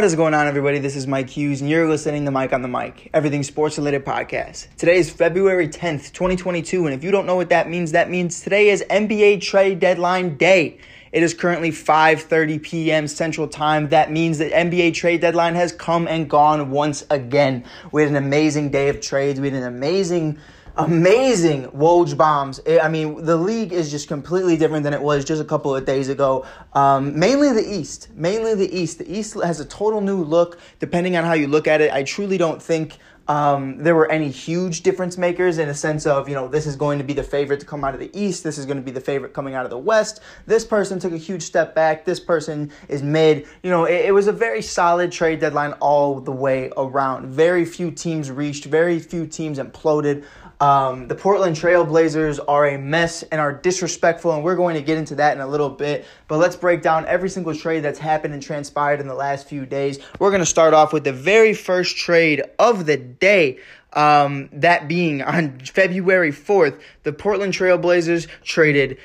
[0.00, 0.78] What is going on, everybody?
[0.78, 4.02] This is Mike Hughes, and you're listening to Mike on the Mic, everything sports related
[4.02, 4.68] podcast.
[4.78, 8.40] Today is February 10th, 2022, and if you don't know what that means, that means
[8.40, 10.78] today is NBA trade deadline day.
[11.12, 13.08] It is currently 5:30 p.m.
[13.08, 13.90] Central Time.
[13.90, 17.64] That means that NBA trade deadline has come and gone once again.
[17.92, 19.38] We had an amazing day of trades.
[19.38, 20.38] We had an amazing
[20.76, 22.60] amazing Woj bombs.
[22.66, 25.84] I mean, the league is just completely different than it was just a couple of
[25.84, 26.46] days ago.
[26.72, 28.08] Um, mainly the East.
[28.14, 28.98] Mainly the East.
[28.98, 31.92] The East has a total new look, depending on how you look at it.
[31.92, 32.98] I truly don't think.
[33.28, 36.74] Um, there were any huge difference makers in a sense of, you know, this is
[36.74, 38.42] going to be the favorite to come out of the East.
[38.42, 40.20] This is going to be the favorite coming out of the West.
[40.46, 42.04] This person took a huge step back.
[42.04, 43.46] This person is mid.
[43.62, 47.28] You know, it, it was a very solid trade deadline all the way around.
[47.28, 50.24] Very few teams reached, very few teams imploded.
[50.60, 54.98] Um, the Portland Trailblazers are a mess and are disrespectful, and we're going to get
[54.98, 56.04] into that in a little bit.
[56.28, 59.64] But let's break down every single trade that's happened and transpired in the last few
[59.64, 59.98] days.
[60.18, 63.58] We're going to start off with the very first trade of the day.
[63.94, 68.98] Um, that being on February 4th, the Portland Trailblazers traded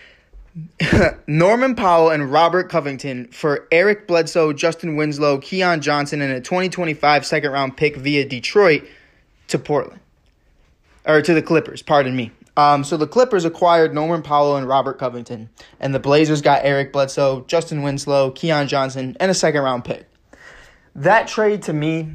[1.28, 7.26] Norman Powell and Robert Covington for Eric Bledsoe, Justise Winslow, Keon Johnson, and a 2025
[7.26, 8.84] second round pick via Detroit
[9.48, 10.02] to Portland
[11.06, 12.32] or to the Clippers, pardon me.
[12.58, 15.50] Um, so the Clippers acquired Norman Powell and Robert Covington,
[15.80, 20.08] and the Blazers got Eric Bledsoe, Justise Winslow, Keon Johnson, and a second round pick.
[20.96, 22.14] That trade to me,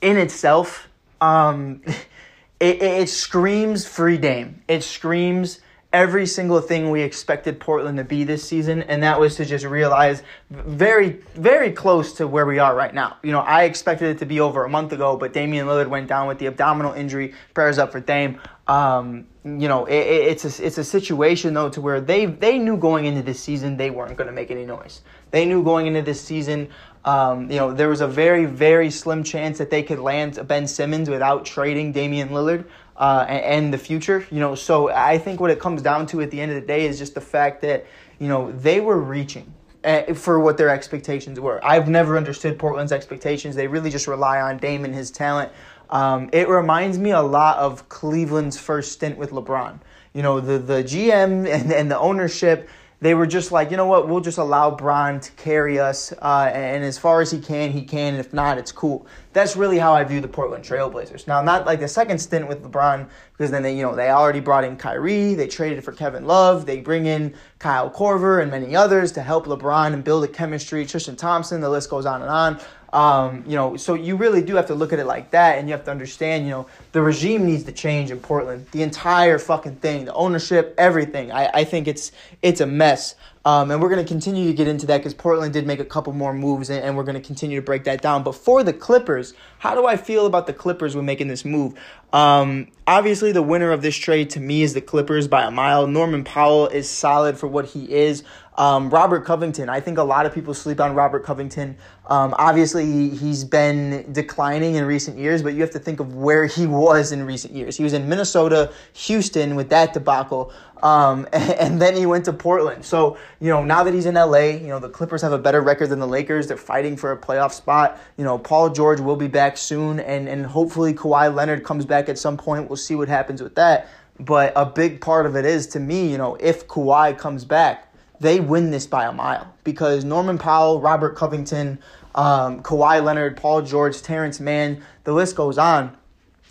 [0.00, 0.88] in itself,
[1.20, 1.82] um,
[2.60, 4.62] it, it screams free Dame.
[4.68, 5.60] It screams
[5.96, 9.64] every single thing we expected Portland to be this season, and that was to just
[9.64, 13.16] realize very, very close to where we are right now.
[13.22, 16.06] You know, I expected it to be over a month ago, but Damian Lillard went
[16.06, 17.32] down with the abdominal injury.
[17.54, 18.38] Prayers up for Dame.
[18.66, 22.76] Um, you know, it, it's a it's a situation though to where they they knew
[22.76, 25.00] going into this season they weren't going to make any noise.
[25.30, 26.68] They knew going into this season,
[27.06, 30.66] um, you know, there was a very very slim chance that they could land Ben
[30.66, 32.66] Simmons without trading Damian Lillard
[32.98, 34.26] uh, and, the future.
[34.30, 36.66] You know, so I think what it comes down to at the end of the
[36.66, 37.86] day is just the fact that
[38.18, 39.52] you know they were reaching
[39.84, 41.64] eh, for what their expectations were.
[41.64, 43.54] I've never understood Portland's expectations.
[43.56, 45.52] They really just rely on Dame and his talent.
[45.90, 49.78] Um, it reminds me a lot of Cleveland's first stint with LeBron.
[50.12, 52.68] You know, the the GM and, and the ownership
[53.00, 56.50] they were just like, you know what, we'll just allow Bron to carry us, uh,
[56.52, 59.06] and as far as he can, he can, and if not, it's cool.
[59.34, 61.26] That's really how I view the Portland Trailblazers.
[61.26, 64.40] Now, not like the second stint with LeBron, because then they, you know, they already
[64.40, 68.74] brought in Kyrie, they traded for Kevin Love, they bring in Kyle Korver and many
[68.74, 70.86] others to help LeBron and build a chemistry.
[70.86, 72.58] Tristan Thompson, the list goes on and on.
[72.92, 75.68] Um, you know, so you really do have to look at it like that, and
[75.68, 78.66] you have to understand, you know, the regime needs to change in Portland.
[78.70, 81.32] The entire fucking thing, the ownership, everything.
[81.32, 82.12] I, I think it's
[82.42, 83.14] it's a mess.
[83.46, 86.12] Um, and we're to continue to get into that because Portland did make a couple
[86.12, 88.24] more moves, and, and we're to continue to break that down.
[88.24, 91.74] But for the Clippers, how do I feel about the Clippers when making this move?
[92.12, 95.86] Um, obviously, the winner of this trade to me is the Clippers by a mile.
[95.86, 98.24] Norman Powell is solid for what he is.
[98.58, 101.76] Um, Robert Covington, I think a lot of people sleep on Robert Covington.
[102.06, 106.46] Um, obviously, he's been declining in recent years, but you have to think of where
[106.46, 107.76] he was in recent years.
[107.76, 112.84] He was in Minnesota, Houston with that debacle, um, and then he went to Portland.
[112.84, 115.60] So, you know, now that he's in LA, you know, the Clippers have a better
[115.60, 116.46] record than the Lakers.
[116.46, 118.00] They're fighting for a playoff spot.
[118.16, 122.08] You know, Paul George will be back soon, and, and hopefully Kawhi Leonard comes back
[122.08, 122.70] at some point.
[122.70, 123.88] We'll see what happens with that.
[124.18, 127.85] But a big part of it is, to me, you know, if Kawhi comes back,
[128.20, 131.78] they win this by a mile because Norman Powell, Robert Covington,
[132.14, 135.96] um, Kawhi Leonard, Paul George, Terance Mann, the list goes on.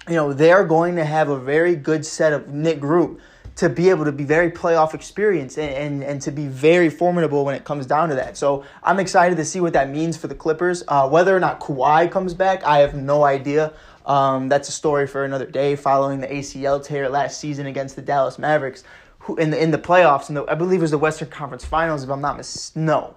[0.07, 3.19] You know, they're going to have a very good set of knit group
[3.55, 7.45] to be able to be very playoff experience and, and, and to be very formidable
[7.45, 8.37] when it comes down to that.
[8.37, 10.83] So I'm excited to see what that means for the Clippers.
[10.87, 13.73] Uh, whether or not Kawhi comes back, I have no idea.
[14.05, 18.01] Um, that's a story for another day following the ACL tear last season against the
[18.01, 18.83] Dallas Mavericks
[19.25, 22.03] who in the in the playoffs, and I believe it was the Western Conference Finals.
[22.03, 23.15] If I'm not mis, no,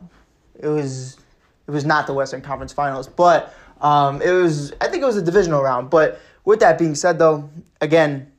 [0.58, 1.18] it was
[1.66, 5.18] it was not the Western Conference Finals, but um, it was I think it was
[5.18, 5.90] a divisional round.
[5.90, 7.50] But with that being said, though,
[7.82, 8.32] again,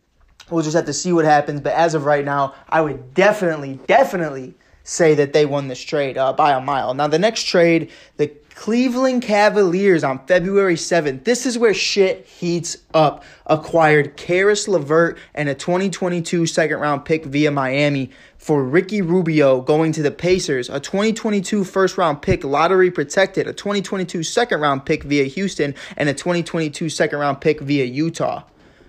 [0.49, 1.61] we'll just have to see what happens.
[1.61, 6.17] But as of right now, I would definitely, definitely say that they won this trade
[6.17, 6.95] uh, by a mile.
[6.95, 11.23] Now, the next trade, the Cleveland Cavaliers on February 7th.
[11.23, 13.23] This is where shit heats up.
[13.45, 19.93] Acquired Caris LeVert and a 2022 second round pick via Miami for Ricky Rubio going
[19.93, 25.03] to the Pacers, a 2022 first round pick lottery protected, a 2022 second round pick
[25.03, 28.43] via Houston, and a 2022 second round pick via Utah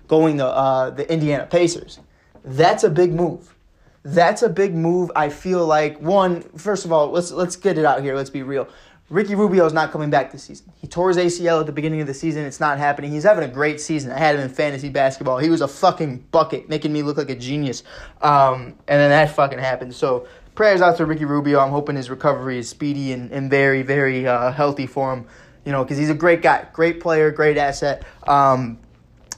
[0.09, 1.99] going to uh, the Indiana Pacers.
[2.43, 3.55] That's a big move.
[4.03, 5.11] That's a big move.
[5.15, 8.15] I feel like one, first of all, let's let's get it out here.
[8.15, 8.67] Let's be real.
[9.11, 10.71] Ricky Rubio is not coming back this season.
[10.79, 12.45] He tore his ACL at the beginning of the season.
[12.45, 13.11] It's not happening.
[13.11, 14.09] He's having a great season.
[14.09, 15.37] I had him in fantasy basketball.
[15.37, 17.83] He was a fucking bucket, making me look like a genius.
[18.21, 19.93] Um, and then that fucking happened.
[19.93, 21.59] So prayers out to Ricky Rubio.
[21.59, 25.25] I'm hoping his recovery is speedy and, and very, very uh, healthy for him.
[25.65, 28.05] You know, because he's a great guy, great player, great asset.
[28.25, 28.79] Um,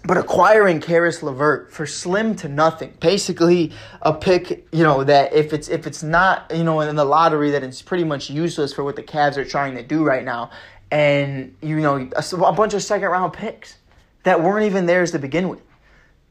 [0.06, 3.72] but acquiring Caris LeVert for slim to nothing, basically
[4.02, 7.52] a pick, you know, that if it's if it's not, you know, in the lottery,
[7.52, 10.52] that it's pretty much useless for what the Cavs are trying to do right now,
[10.92, 13.78] and you know, a, a bunch of second round picks
[14.24, 15.62] that weren't even theirs to begin with.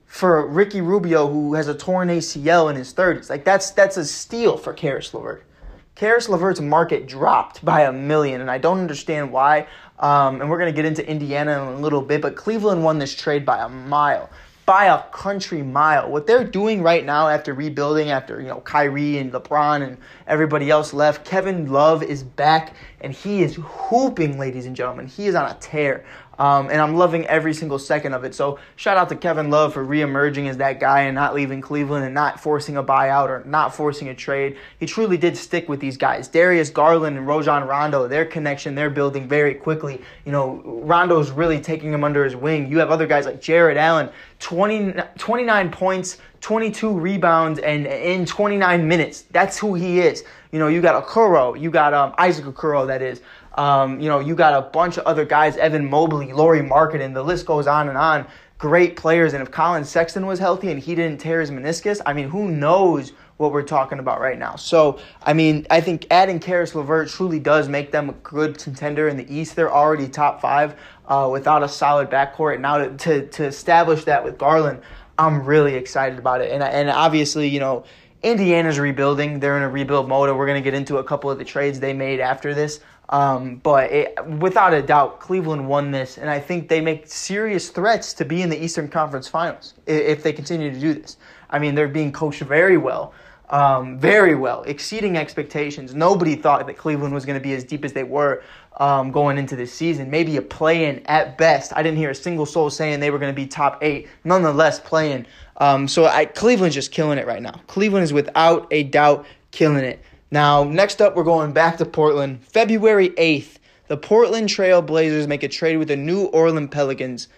[0.04, 4.04] For Ricky Rubio, who has a torn ACL in his thirties, like that's that's a
[4.04, 5.46] steal for Caris LeVert.
[5.94, 9.66] Caris LeVert's market dropped by a million, and I don't understand why.
[9.98, 12.98] Um, and we're going to get into Indiana in a little bit, but Cleveland won
[12.98, 14.30] this trade by a mile,
[14.66, 16.10] by a country mile.
[16.10, 20.70] What they're doing right now after rebuilding, after you know Kyrie and LeBron and everybody
[20.70, 25.06] else left, Kevin Love is back and he is hooping, ladies and gentlemen.
[25.06, 26.04] He is on a tear.
[26.38, 28.34] Um, and I'm loving every single second of it.
[28.34, 32.04] So shout out to Kevin Love for reemerging as that guy and not leaving Cleveland
[32.04, 34.56] and not forcing a buyout or not forcing a trade.
[34.80, 36.28] He truly did stick with these guys.
[36.28, 40.00] Darius Garland and Rajon Rondo, their connection, they're building very quickly.
[40.24, 42.70] You know, Rondo's really taking him under his wing.
[42.70, 44.08] You have other guys like Jarrett Allen,
[44.38, 49.22] 20, 29 points, 22 rebounds, and in 29 minutes.
[49.30, 50.24] That's who he is.
[50.50, 53.22] You know, you got Okoro, you got um, Isaac Okoro, that is.
[53.54, 57.22] Um, you know, you got a bunch of other guys, Evan Mobley, Lauri Markkanen, the
[57.22, 58.26] list goes on and on.
[58.58, 59.34] Great players.
[59.34, 62.48] And if Collin Sexton was healthy and he didn't tear his meniscus, I mean, who
[62.48, 64.54] knows what we're talking about right now.
[64.54, 69.08] So, I mean, I think adding Caris LeVert truly does make them a good contender
[69.08, 69.56] in the East.
[69.56, 70.76] They're already top five
[71.08, 72.60] uh, without a solid backcourt.
[72.60, 74.80] Now, to, to, to establish that with Garland,
[75.18, 76.52] I'm really excited about it.
[76.52, 77.84] And, and obviously, you know,
[78.22, 79.40] Indiana's rebuilding.
[79.40, 80.28] They're in a rebuild mode.
[80.28, 82.80] and We're going to get into a couple of the trades they made after this.
[83.12, 87.68] Um, but it, without a doubt, Cleveland won this, and I think they make serious
[87.68, 91.18] threats to be in the Eastern Conference Finals if they continue to do this.
[91.50, 93.12] I mean, they're being coached very well,
[93.50, 95.94] um, very well, exceeding expectations.
[95.94, 98.42] Nobody thought that Cleveland was going to be as deep as they were
[98.78, 100.08] um, going into this season.
[100.08, 101.74] Maybe a play-in at best.
[101.76, 104.08] I didn't hear a single soul saying they were going to be top eight.
[104.24, 105.26] Nonetheless, playing.
[105.58, 107.60] Um, so I, Cleveland's just killing it right now.
[107.66, 110.02] Cleveland is without a doubt killing it.
[110.32, 112.42] Now, next up, we're going back to Portland.
[112.42, 113.58] February 8th,
[113.88, 117.28] the Portland Trail Blazers make a trade with the New Orleans Pelicans.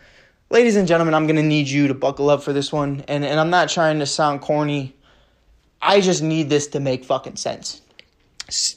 [0.48, 3.04] Ladies and gentlemen, I'm going to need you to buckle up for this one.
[3.08, 4.94] And, and I'm not trying to sound corny.
[5.82, 7.82] I just need this to make fucking sense.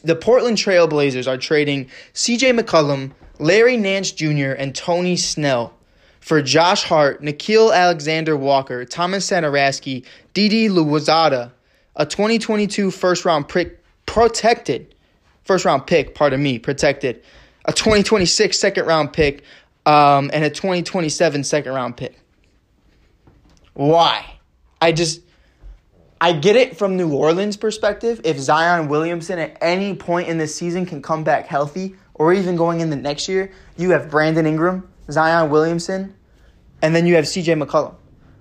[0.04, 5.76] The Portland Trail Blazers are trading CJ McCollum, Larry Nance Jr., and Tony Snell
[6.22, 11.52] for Josh Hart, Nickeil Alexander Walker, Tomas Satoransky, Didi Louzada,
[11.96, 14.96] a 2022 first round pick protected,
[15.44, 17.24] first round pick, pardon me, protected,
[17.66, 19.44] a 2026 second round pick,
[19.86, 22.20] um, and a 2027 second round pick.
[23.76, 24.26] Why?
[24.82, 25.22] I just,
[26.20, 28.20] I get it from New Orleans' perspective.
[28.24, 32.56] If Zion Williamson at any point in this season can come back healthy, or even
[32.56, 36.16] going in the next year, you have Brandon Ingram, Zion Williamson,
[36.82, 37.96] and then you have CJ McCollum,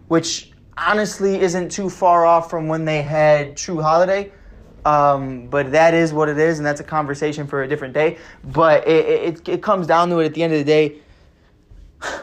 [0.08, 4.32] which honestly isn't too far off from when they had Jrue Holiday.
[4.86, 8.18] Um, but that is what it is, and that's a conversation for a different day.
[8.44, 10.98] But it, it, it comes down to it at the end of the day.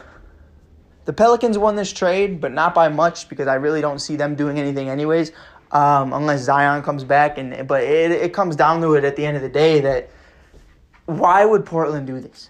[1.06, 4.36] The Pelicans won this trade, but not by much because I really don't see them
[4.36, 5.32] doing anything anyways,
[5.70, 7.36] um, unless Zion comes back.
[7.36, 10.08] And but it, it comes down to it at the end of the day that
[11.04, 12.48] why would Portland do this?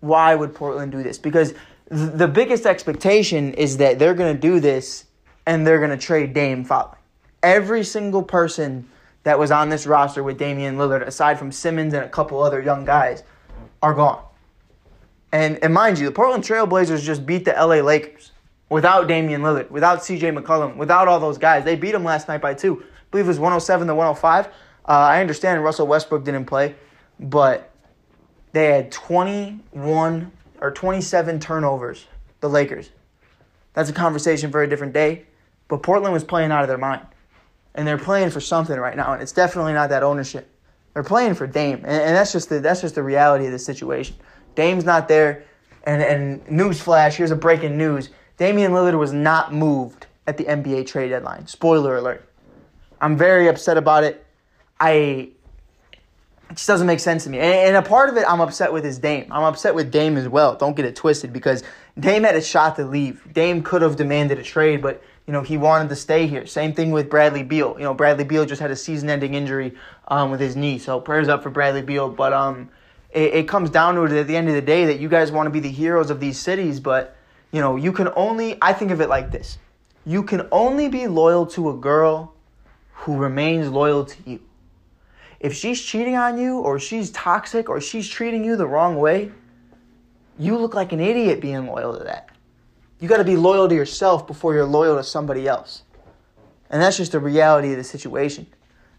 [0.00, 1.16] Why would Portland do this?
[1.16, 1.52] Because
[1.88, 5.06] th- the biggest expectation is that they're going to do this
[5.46, 6.98] and they're going to trade Dame following.
[7.42, 8.90] Every single person
[9.26, 12.62] that was on this roster with Damian Lillard, aside from Simmons and a couple other
[12.62, 13.24] young guys,
[13.82, 14.22] are gone.
[15.32, 18.30] And, and mind you, the Portland Trailblazers just beat the LA Lakers
[18.68, 21.64] without Damian Lillard, without CJ McCollum, without all those guys.
[21.64, 22.80] They beat them last night by two.
[22.80, 24.46] I believe it was 107 to 105.
[24.46, 24.50] Uh,
[24.86, 26.76] I understand Russell Westbrook didn't play,
[27.18, 27.72] but
[28.52, 30.30] they had 21
[30.60, 32.06] or 27 turnovers,
[32.38, 32.90] the Lakers.
[33.74, 35.26] That's a conversation for a different day.
[35.66, 37.04] But Portland was playing out of their mind
[37.76, 40.50] and they're playing for something right now, and it's definitely not that ownership.
[40.94, 43.58] They're playing for Dame, and, and that's just the that's just the reality of the
[43.58, 44.16] situation.
[44.54, 45.44] Dame's not there,
[45.84, 50.86] and and newsflash, here's a breaking news: Damian Lillard was not moved at the NBA
[50.86, 51.46] trade deadline.
[51.46, 52.28] Spoiler alert.
[53.00, 54.24] I'm very upset about it.
[54.80, 55.30] I
[56.48, 57.38] it just doesn't make sense to me.
[57.38, 59.26] And, and, a part of it I'm upset with is Dame.
[59.32, 60.54] I'm upset with Dame as well.
[60.54, 61.64] Don't get it twisted because
[61.98, 63.32] Dame had a shot to leave.
[63.32, 66.46] Dame could have demanded a trade, but you know, he wanted to stay here.
[66.46, 67.74] Same thing with Bradley Beal.
[67.78, 69.74] You know, Bradley Beal just had a season-ending injury
[70.08, 72.08] um, with his knee, so prayers up for Bradley Beal.
[72.08, 72.70] But um,
[73.10, 75.32] it, it comes down to it at the end of the day that you guys
[75.32, 77.16] want to be the heroes of these cities, but
[77.52, 79.58] you know, you can only, I think of it like this
[80.06, 82.32] you can only be loyal to a girl
[82.92, 84.40] who remains loyal to you.
[85.40, 89.32] If she's cheating on you, or she's toxic, or she's treating you the wrong way,
[90.38, 92.30] you look like an idiot being loyal to that.
[93.00, 95.82] You got to be loyal to yourself before you're loyal to somebody else.
[96.70, 98.46] And that's just the reality of the situation.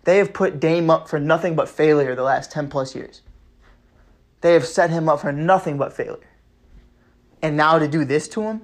[0.04, 3.22] They have put Dame up for nothing but failure the last 10 plus years.
[4.42, 6.30] They have set him up for nothing but failure.
[7.42, 8.62] And now to do this to him,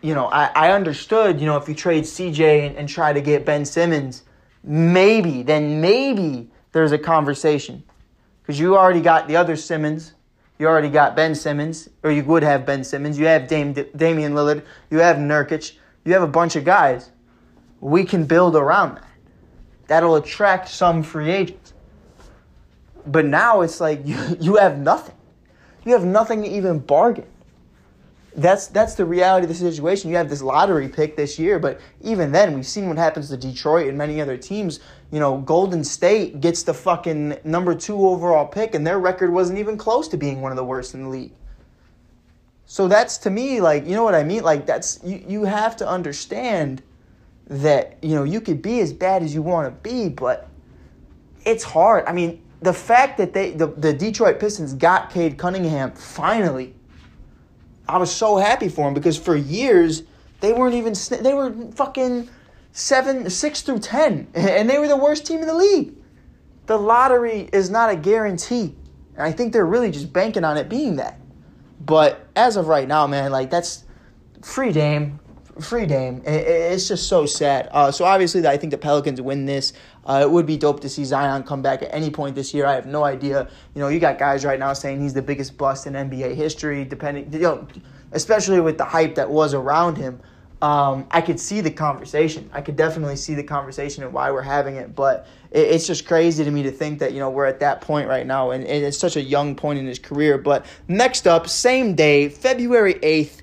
[0.00, 3.20] you know, I, I understood, you know, if you trade CJ and, and try to
[3.20, 4.22] get Ben Simmons,
[4.62, 7.82] maybe, then maybe there's a conversation.
[8.42, 10.12] Because you already got the other Simmons.
[10.58, 13.18] You already got Ben Simmons, or you would have Ben Simmons.
[13.18, 14.62] You have Dame, Damian Lillard.
[14.90, 15.76] You have Nurkic.
[16.04, 17.10] You have a bunch of guys.
[17.80, 19.08] We can build around that.
[19.88, 21.74] That'll attract some free agents.
[23.06, 25.16] But now it's like you, you have nothing.
[25.84, 27.26] You have nothing to even bargain.
[28.36, 30.10] That's that's the reality of the situation.
[30.10, 33.36] You have this lottery pick this year, but even then, we've seen what happens to
[33.36, 34.80] Detroit and many other teams.
[35.14, 39.60] You know, Golden State gets the fucking number two overall pick, and their record wasn't
[39.60, 41.30] even close to being one of the worst in the league.
[42.66, 44.42] So that's to me like you know what I mean.
[44.42, 46.82] Like that's you you have to understand
[47.46, 50.48] that you know you could be as bad as you want to be, but
[51.44, 52.06] it's hard.
[52.06, 56.74] I mean, the fact that they the, the Detroit Pistons got Cade Cunningham finally,
[57.88, 60.02] I was so happy for him because for years
[60.40, 60.92] they weren't even
[61.22, 62.28] they were fucking
[62.74, 65.94] seven six through ten and they were the worst team in the league.
[66.66, 68.76] The lottery is not a guarantee.
[69.14, 71.18] And I think they're really just banking on it being that.
[71.80, 73.84] But as of right now, man, like that's
[74.42, 75.18] free Dame
[75.60, 76.22] free Dame.
[76.24, 77.68] It's just so sad.
[77.70, 79.72] Uh, so obviously, I think the Pelicans win this.
[80.04, 82.66] Uh, it would be dope to see Zion come back at any point this year.
[82.66, 83.48] I have no idea.
[83.74, 86.84] You know, you got guys right now saying he's the biggest bust in NBA history.
[86.84, 87.66] Depending, you know,
[88.12, 90.20] especially with the hype that was around him.
[90.62, 92.48] Um, I could see the conversation.
[92.52, 94.94] I could definitely see the conversation and why we're having it.
[94.94, 97.80] But it, it's just crazy to me to think that you know we're at that
[97.80, 100.38] point right now, and, and it's such a young point in his career.
[100.38, 103.42] But next up, same day, February eighth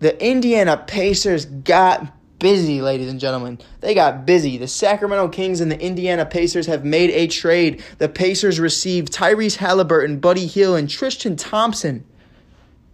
[0.00, 3.58] the Indiana Pacers got busy, ladies and gentlemen.
[3.80, 4.56] They got busy.
[4.56, 7.84] The Sacramento Kings and the Indiana Pacers have made a trade.
[7.98, 12.04] The Pacers received Tyrese Halliburton, Buddy Hield, and Tristan Thompson.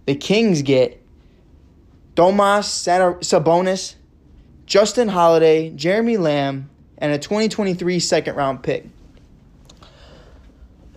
[0.06, 1.00] The Kings get
[2.16, 2.64] Domas
[3.20, 3.94] Sabonis,
[4.64, 8.86] Justin Holiday, Jeremy Lamb, and a 2023 second round pick.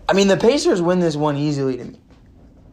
[0.07, 1.99] I mean, the Pacers win this one easily to me.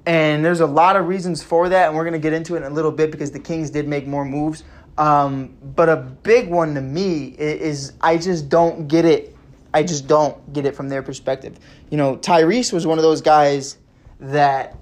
[0.07, 2.59] And there's a lot of reasons for that, and we're going to get into it
[2.59, 4.63] in a little bit because the Kings did make more moves.
[4.97, 9.37] Um, but a big one to me is, is I just don't get it.
[9.75, 11.59] I just don't get it from their perspective.
[11.91, 13.77] You know, Tyrese was one of those guys
[14.21, 14.77] that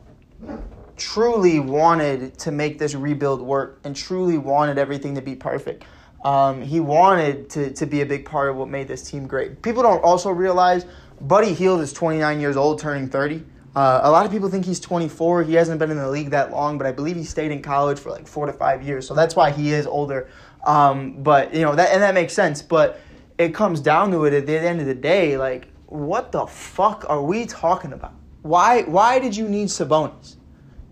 [0.96, 5.84] truly wanted to make this rebuild work and truly wanted everything to be perfect.
[6.24, 9.60] Um, he wanted to, to be a big part of what made this team great.
[9.62, 10.86] People don't also realize
[11.20, 13.44] Buddy Hield is 29 years old, turning 30.
[13.76, 15.42] Uh, a lot of people think he's 24.
[15.42, 17.98] He hasn't been in the league that long, but I believe he stayed in college
[17.98, 19.06] for like four to five years.
[19.06, 20.28] So that's why he is older.
[20.64, 22.62] Um, but you know that and that makes sense.
[22.62, 23.00] But
[23.36, 27.04] it comes down to it at the end of the day, like what the fuck
[27.08, 28.14] are we talking about?
[28.42, 30.36] Why why did you need Sabonis?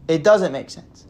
[0.08, 1.06] It doesn't make sense.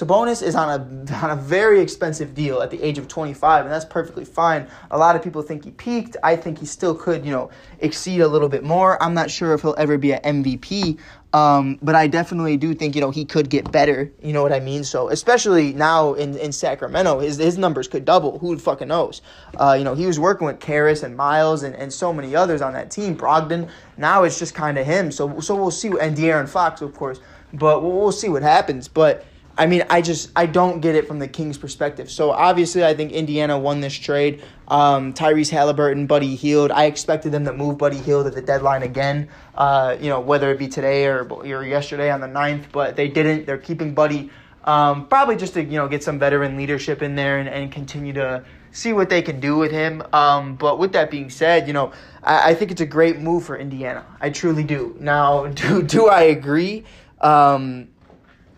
[0.00, 3.72] Sabonis is on a on a very expensive deal at the age of 25, and
[3.72, 4.66] that's perfectly fine.
[4.90, 6.16] A lot of people think he peaked.
[6.22, 9.02] I think he still could, you know, exceed a little bit more.
[9.02, 10.98] I'm not sure if he'll ever be an MVP,
[11.32, 14.10] um, but I definitely do think, you know, he could get better.
[14.22, 14.84] You know what I mean?
[14.84, 18.38] So especially now in, in Sacramento, his his numbers could double.
[18.38, 19.22] Who fucking knows?
[19.56, 22.62] Uh, you know, he was working with Caris and Miles and, and so many others
[22.62, 23.16] on that team.
[23.16, 23.68] Brogdon.
[23.98, 25.12] Now it's just kind of him.
[25.12, 25.88] So so we'll see.
[25.88, 27.20] And De'Aaron Fox, of course.
[27.52, 28.88] But we'll, we'll see what happens.
[28.88, 29.24] But
[29.60, 32.10] I mean, I just I don't get it from the Kings' perspective.
[32.10, 34.42] So obviously, I think Indiana won this trade.
[34.68, 36.70] Um, Tyrese Halliburton, Buddy Hield.
[36.70, 39.28] I expected them to move Buddy Hield at the deadline again.
[39.54, 43.08] Uh, you know, whether it be today or or yesterday on the 9th, but they
[43.08, 43.46] didn't.
[43.46, 44.30] They're keeping Buddy.
[44.64, 48.12] Um, probably just to you know get some veteran leadership in there and, and continue
[48.14, 50.02] to see what they can do with him.
[50.12, 51.92] Um, but with that being said, you know,
[52.22, 54.06] I, I, think it's a great move for Indiana.
[54.20, 54.96] I truly do.
[55.00, 56.84] Now, do do I agree?
[57.20, 57.88] Um,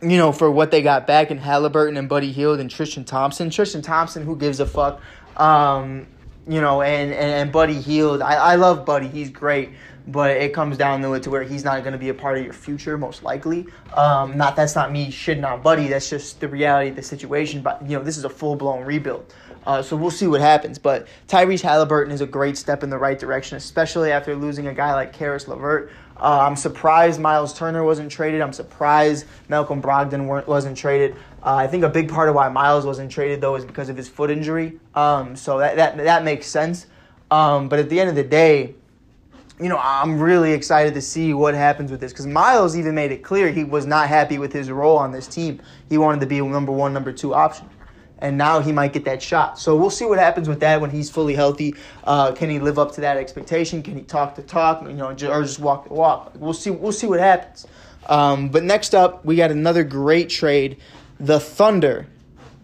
[0.00, 3.50] you know, for what they got back in Halliburton and Buddy Hield and Tristan Thompson.
[3.50, 5.00] Tristan Thompson, who gives a fuck?
[5.36, 6.08] Um,
[6.48, 8.20] you know, and, and, and Buddy Hield.
[8.20, 9.08] I, I love Buddy.
[9.08, 9.70] He's great.
[10.04, 12.36] But it comes down to it to where he's not going to be a part
[12.36, 13.68] of your future, most likely.
[13.94, 15.86] Um, not that's not me shitting on Buddy.
[15.86, 17.62] That's just the reality of the situation.
[17.62, 19.32] But you know, this is a full blown rebuild.
[19.66, 20.78] Uh, so we'll see what happens.
[20.78, 24.74] But Tyrese Halliburton is a great step in the right direction, especially after losing a
[24.74, 25.90] guy like Caris LeVert.
[26.16, 28.40] Uh, I'm surprised Miles Turner wasn't traded.
[28.40, 31.16] I'm surprised Malcolm Brogdon wasn't traded.
[31.42, 33.96] Uh, I think a big part of why Miles wasn't traded though is because of
[33.96, 34.78] his foot injury.
[34.94, 36.86] Um, so that that that makes sense.
[37.30, 38.74] Um, but at the end of the day,
[39.60, 43.10] you know, I'm really excited to see what happens with this because Miles even made
[43.12, 45.60] it clear he was not happy with his role on this team.
[45.88, 47.68] He wanted to be number one, number two option.
[48.22, 49.58] And now he might get that shot.
[49.58, 51.74] So we'll see what happens with that when he's fully healthy.
[52.04, 53.82] Uh, can he live up to that expectation?
[53.82, 56.32] Can he talk the talk, you know, or just walk the walk?
[56.36, 56.70] We'll see.
[56.70, 57.66] We'll see what happens.
[58.06, 60.76] Um, but next up, we got another great trade:
[61.18, 62.06] the Thunder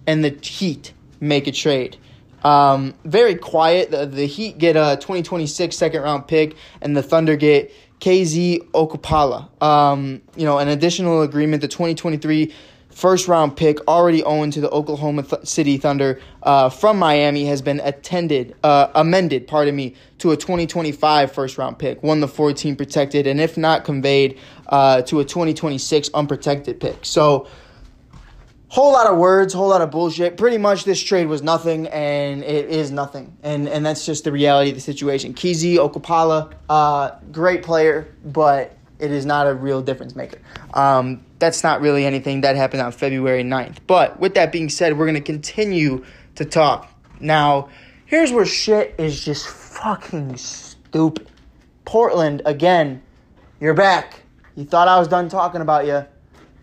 [0.07, 1.97] and the Heat make a trade.
[2.45, 3.91] Um, very quiet.
[3.91, 9.63] The, the Heat get a 2026 second round pick, and the Thunder get KZ Okpala.
[9.63, 12.55] Um, you know, an additional agreement, the 2023
[12.99, 17.63] first round pick already owned to the Oklahoma Th- City Thunder uh, from Miami has
[17.63, 22.75] been attended, uh, amended, pardon me, to a 2025 first round pick, one the 14
[22.75, 27.05] protected, and if not conveyed uh, to a 2026 unprotected pick.
[27.05, 27.47] So,
[28.67, 30.37] whole lot of words, whole lot of bullshit.
[30.37, 33.37] Pretty much this trade was nothing and it is nothing.
[33.45, 35.35] And and that's just the reality of the situation.
[35.35, 40.39] KZ Okpala, uh, great player, but it is not a real difference maker.
[40.75, 43.79] Um, that's not really anything that happened on February 9th.
[43.87, 46.91] But with that being said, we're going to continue to talk.
[47.21, 47.69] Now,
[48.07, 51.29] here's where shit is just fucking stupid.
[51.85, 53.03] Portland, again,
[53.61, 54.23] you're back.
[54.55, 56.05] You thought I was done talking about you.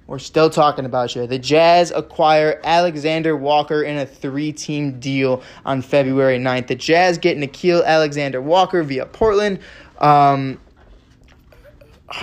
[0.07, 1.25] We're still talking about you.
[1.25, 6.67] The Jazz acquire Alexander Walker in a three team deal on February 9th.
[6.67, 9.59] The Jazz get Nickeil Alexander Walker via Portland.
[9.97, 10.59] Um,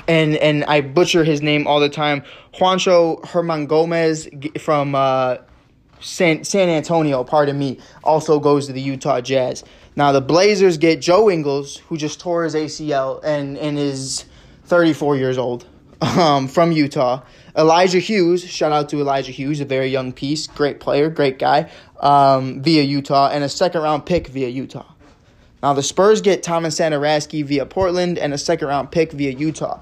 [0.08, 2.22] and and I butcher his name all the time.
[2.54, 5.36] Juancho Hernangomez from uh,
[6.02, 9.64] San, San Antonio, pardon me, also goes to the Utah Jazz.
[9.94, 14.24] Now the Blazers get Joe Ingles, who just tore his ACL and, and is
[14.64, 15.66] 34 years old,
[16.00, 17.22] um, from Utah.
[17.56, 21.70] Elijah Hughes, shout out to Elijah Hughes, a very young piece, great player, great guy,
[22.00, 24.91] um, via Utah, and a second round pick via Utah.
[25.62, 29.80] Now the Spurs get Tomas Satoransky via Portland and a second round pick via Utah.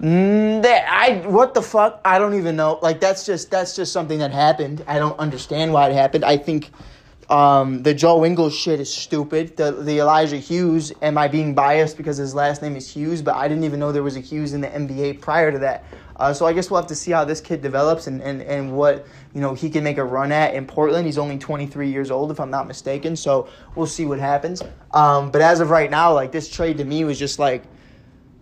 [0.00, 2.00] Mm, that I what the fuck?
[2.04, 2.78] I don't even know.
[2.80, 4.82] Like that's just that's just something that happened.
[4.86, 6.24] I don't understand why it happened.
[6.24, 6.70] I think
[7.28, 9.56] um, the Joe Ingles shit is stupid.
[9.56, 10.92] The the Elijah Hughes.
[11.02, 13.20] Am I being biased because his last name is Hughes?
[13.20, 15.84] But I didn't even know there was a Hughes in the NBA prior to that.
[16.20, 18.76] Uh, so I guess we'll have to see how this kid develops and, and, and
[18.76, 21.06] what you know he can make a run at in Portland.
[21.06, 23.16] He's only 23 years old, if I'm not mistaken.
[23.16, 24.62] So we'll see what happens.
[24.92, 27.64] Um, but as of right now, like this trade to me was just like,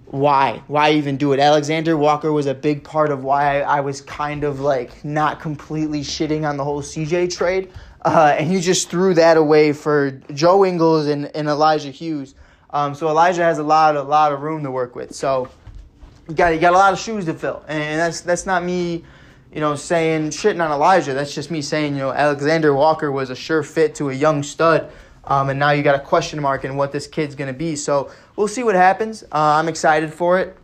[0.06, 0.60] why?
[0.66, 1.38] Why even do it?
[1.38, 6.00] Alexander Walker was a big part of why I, was kind of like not completely
[6.00, 7.70] shitting on the whole CJ trade.
[8.02, 12.34] Uh, and you just threw that away for Joe Ingles and, and Elijah Hughes.
[12.70, 15.14] Um, so Elijah has a lot, a lot of room to work with.
[15.14, 15.48] So
[16.28, 19.04] you got you got a lot of shoes to fill, and that's that's not me,
[19.52, 21.14] you know, saying shitting on Elijah.
[21.14, 24.42] That's just me saying, you know, Alexander Walker was a sure fit to a young
[24.42, 24.90] stud,
[25.24, 27.76] um, and now you got a question mark in what this kid's gonna be.
[27.76, 29.22] So we'll see what happens.
[29.24, 30.56] Uh, I'm excited for it.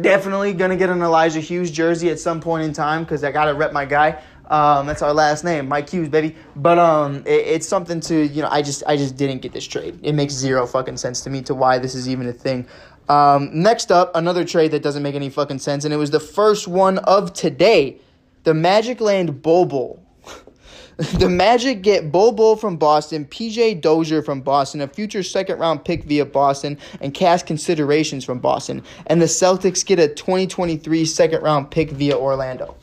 [0.00, 3.54] Definitely gonna get an Elijah Hughes jersey at some point in time because I gotta
[3.54, 4.22] rep my guy.
[4.46, 6.36] Um, that's our last name, Mike Hughes, baby.
[6.54, 8.48] But um, it, it's something to you know.
[8.48, 9.98] I just I just didn't get this trade.
[10.02, 12.66] It makes zero fucking sense to me to why this is even a thing.
[13.08, 16.20] Um, next up, another trade that doesn't make any fucking sense, and it was the
[16.20, 17.98] first one of today.
[18.44, 20.02] The Magic land Bol.
[20.96, 26.04] the Magic get Bol from Boston, PJ Dozier from Boston, a future second round pick
[26.04, 28.82] via Boston, and cash considerations from Boston.
[29.06, 32.76] And the Celtics get a 2023 second round pick via Orlando.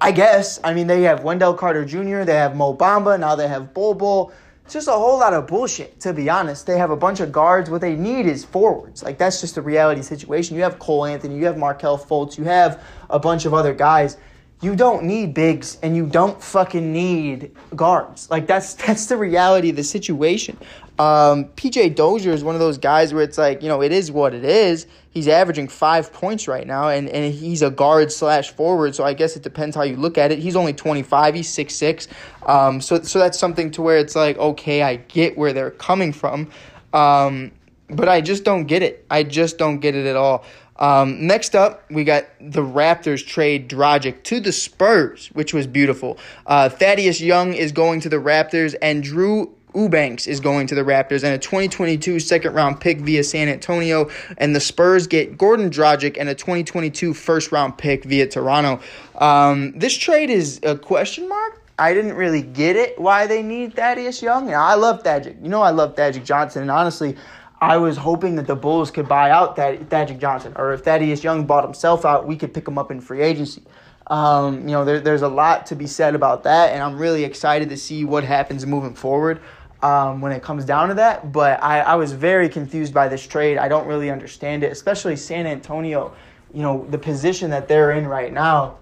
[0.00, 0.58] I guess.
[0.64, 4.32] I mean, they have Wendell Carter Jr., they have Mo Bamba, now they have Bol.
[4.70, 6.64] Just a whole lot of bullshit, to be honest.
[6.64, 7.68] They have a bunch of guards.
[7.68, 9.02] What they need is forwards.
[9.02, 10.54] Like, that's just the reality situation.
[10.56, 14.16] You have Cole Anthony, you have Markelle Fultz, you have a bunch of other guys.
[14.62, 18.30] You don't need bigs and you don't fucking need guards.
[18.30, 20.56] Like, that's that's the reality of the situation.
[20.98, 24.12] Um, PJ Dozier is one of those guys where it's like, you know, it is
[24.12, 24.86] what it is.
[25.08, 28.94] He's averaging five points right now, and, and he's a guard slash forward.
[28.94, 30.38] So I guess it depends how you look at it.
[30.38, 31.34] He's only 25.
[31.34, 32.06] He's six six.
[32.44, 36.12] Um, so so that's something to where it's like, okay, I get where they're coming
[36.12, 36.50] from,
[36.92, 37.50] um,
[37.88, 39.06] but I just don't get it.
[39.10, 40.44] I just don't get it at all.
[40.80, 46.18] Um, next up, we got the Raptors trade Dragic to the Spurs, which was beautiful.
[46.46, 50.82] Uh, Thaddeus Young is going to the Raptors, and Drew Eubanks is going to the
[50.82, 54.10] Raptors and a 2022 second round pick via San Antonio.
[54.38, 58.80] And the Spurs get Goran Dragic and a 2022 first round pick via Toronto.
[59.16, 61.62] Um, this trade is a question mark.
[61.78, 64.48] I didn't really get it why they need Thaddeus Young.
[64.48, 65.36] And I love Thaddeus.
[65.42, 66.62] You know I love Thaddeus Johnson.
[66.62, 67.16] And honestly,
[67.60, 71.22] I was hoping that the Bulls could buy out Thad- Thaddeus Johnson, or if Thaddeus
[71.22, 73.62] Young bought himself out, we could pick him up in free agency.
[74.06, 77.22] Um, you know, there, there's a lot to be said about that, and I'm really
[77.24, 79.40] excited to see what happens moving forward
[79.82, 81.32] um, when it comes down to that.
[81.32, 83.58] But I, I was very confused by this trade.
[83.58, 86.14] I don't really understand it, especially San Antonio.
[86.52, 88.78] You know, the position that they're in right now.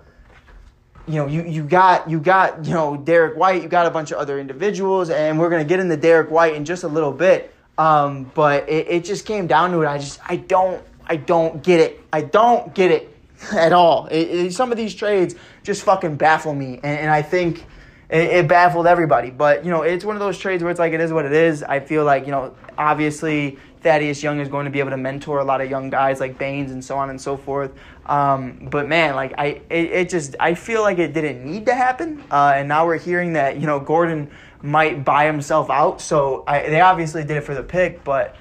[1.07, 3.63] You know, you, you got you got you know Derek White.
[3.63, 6.65] You got a bunch of other individuals, and we're gonna get into Derek White in
[6.65, 7.55] just a little bit.
[7.79, 9.87] Um, but it, it just came down to it.
[9.87, 12.01] I just I don't I don't get it.
[12.13, 13.17] I don't get it
[13.53, 14.07] at all.
[14.07, 17.65] It, it, some of these trades just fucking baffle me, and, and I think
[18.11, 19.31] it, it, baffled everybody.
[19.31, 21.33] But you know, it's one of those trades where it's like it is what it
[21.33, 21.63] is.
[21.63, 25.39] I feel like you know, obviously Thaddeus Young is going to be able to mentor
[25.39, 27.73] a lot of young guys like Baines and so on and so forth.
[28.07, 32.25] Um, but man, like I, it, just I feel like it didn't need to happen,
[32.31, 34.31] uh, and now we're hearing that you know Goran
[34.63, 36.01] might buy himself out.
[36.01, 38.37] So I, they obviously did it for the pick, but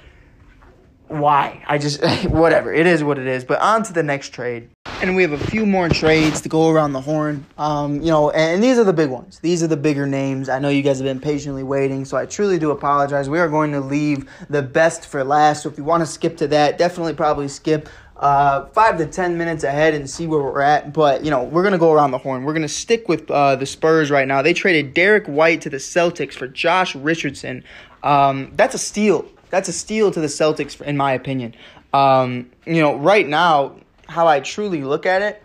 [1.07, 1.63] why?
[1.67, 2.73] I just whatever.
[2.73, 3.43] It is what it is.
[3.43, 4.69] But on to the next trade.
[5.01, 7.45] And we have a few more trades to go around the horn.
[7.57, 9.39] Um, you know, and these are the big ones.
[9.39, 10.49] These are the bigger names.
[10.49, 13.29] I know you guys have been patiently waiting, so I truly do apologize.
[13.29, 15.63] We are going to leave the best for last.
[15.63, 19.37] So if you want to skip to that, definitely probably skip uh, five to ten
[19.37, 20.93] minutes ahead and see where we're at.
[20.93, 22.43] But you know, we're gonna go around the horn.
[22.43, 24.41] We're gonna stick with uh, the Spurs right now.
[24.41, 27.63] They traded Derek White to the Celtics for Josh Richardson.
[28.03, 29.25] Um, that's a steal.
[29.49, 31.55] That's a steal to the Celtics, in my opinion.
[31.93, 33.77] Um, you know, right now,
[34.07, 35.41] how I truly look at it,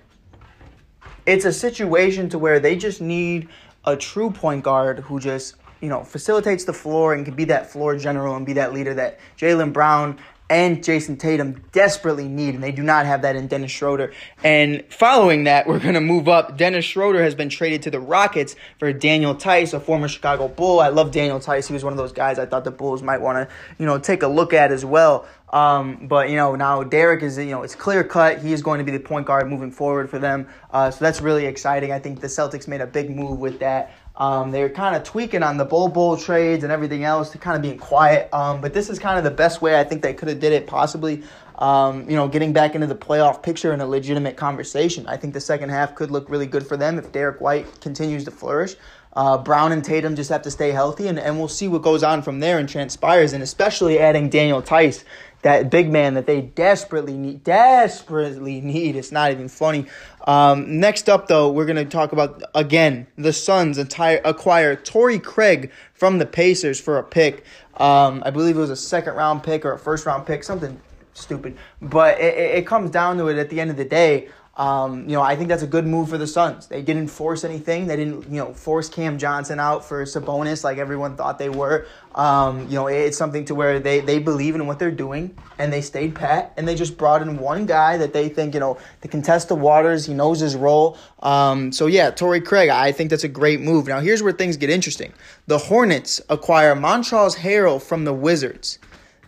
[1.27, 3.49] it's a situation to where they just need
[3.85, 7.71] a true point guard who just you know facilitates the floor and can be that
[7.71, 10.19] floor general and be that leader that Jaylen Brown
[10.53, 14.13] and Jayson Tatum desperately need, and they do not have that in Dennis Schroeder.
[14.45, 16.59] And following that, we're going to move up.
[16.59, 20.79] Dennis Schroeder has been traded to the Rockets for Daniel Theis, a former Chicago Bull.
[20.81, 21.69] I love Daniel Theis.
[21.69, 23.99] He was one of those guys I thought the Bulls might want to, you know,
[23.99, 25.27] take a look at as well.
[25.53, 28.41] Um, but you know now Derek is you know it's clear cut.
[28.41, 30.49] He is going to be the point guard moving forward for them.
[30.71, 31.93] Uh, so that's really exciting.
[31.93, 33.93] I think the Celtics made a big move with that.
[34.17, 37.39] Um, they were kind of tweaking on the bull bull trades and everything else to
[37.39, 38.29] kind of being quiet.
[38.33, 40.53] Um, but this is kind of the best way I think they could have did
[40.53, 41.23] it possibly.
[41.59, 45.07] Um, you know, getting back into the playoff picture and a legitimate conversation.
[45.07, 48.25] I think the second half could look really good for them if Derek White continues
[48.25, 48.75] to flourish.
[49.15, 52.03] Uh, Brown and Tatum just have to stay healthy, and, and we'll see what goes
[52.03, 55.05] on from there and transpires, and especially adding Daniel Theis,
[55.43, 58.97] that big man that they desperately need, desperately need.
[58.97, 59.87] It's not even funny.
[60.27, 65.19] Um, next up, though, we're going to talk about again the Suns entire acquire Torrey
[65.19, 67.45] Craig from the Pacers for a pick.
[67.77, 70.81] Um, I believe it was a second round pick or a first round pick, something
[71.13, 71.57] stupid.
[71.81, 74.29] But it, it comes down to it at the end of the day.
[74.55, 76.67] Um, you know, I think that's a good move for the Suns.
[76.67, 77.87] They didn't force anything.
[77.87, 81.87] They didn't, you know, force Cam Johnson out for Sabonis like everyone thought they were.
[82.15, 85.73] Um, you know, it's something to where they, they believe in what they're doing and
[85.73, 88.79] they stayed pat and they just brought in one guy that they think, you know,
[89.01, 90.05] to contest the waters.
[90.05, 90.99] He knows his role.
[91.21, 93.87] Um, so yeah, Torrey Craig, I think that's a great move.
[93.87, 95.15] Now here's where things get interesting.
[95.47, 98.79] The Hornets acquire Montrezl Harrell from the Wizards.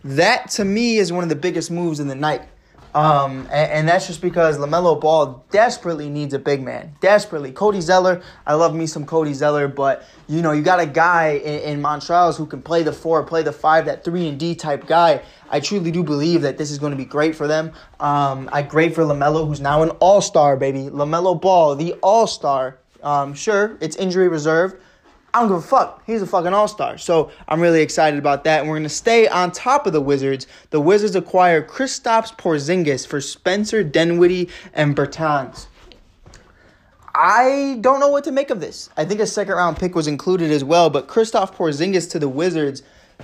[0.03, 2.43] That to me is one of the biggest moves in the night.
[2.95, 6.95] Um, and, and, that's just because LaMelo Ball desperately needs a big man.
[7.01, 7.51] Desperately.
[7.51, 11.31] Cody Zeller, I love me some Cody Zeller, but you know, you got a guy
[11.31, 11.83] in, in
[12.37, 15.21] who can play the four, play the five, that three and D type guy.
[15.49, 17.73] I truly do believe that this is going to be great for them.
[17.99, 20.83] Um, I great for LaMelo, who's now an all star, baby.
[20.83, 22.77] LaMelo Ball, the all star.
[23.03, 24.77] Um, sure, it's injury reserved.
[25.35, 26.01] I don't give a fuck.
[26.07, 26.97] He's a fucking all star.
[26.97, 28.61] So I'm really excited about that.
[28.61, 30.47] And we're going to stay on top of the Wizards.
[30.69, 35.67] The Wizards acquire Kristaps Porzingis for Spencer Dinwiddie and Bertans.
[37.13, 38.89] I don't know what to make of this.
[38.95, 42.29] I think a second round pick was included as well, but Kristaps Porzingis to the
[42.29, 42.81] Wizards